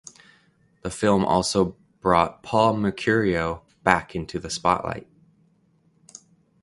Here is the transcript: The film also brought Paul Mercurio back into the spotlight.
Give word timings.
The 0.81 0.89
film 0.89 1.23
also 1.23 1.77
brought 1.99 2.41
Paul 2.41 2.73
Mercurio 2.77 3.61
back 3.83 4.15
into 4.15 4.39
the 4.39 4.49
spotlight. 4.49 5.07